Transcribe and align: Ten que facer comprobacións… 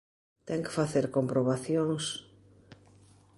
Ten 0.47 0.59
que 0.65 0.75
facer 0.79 1.05
comprobacións… 1.17 2.05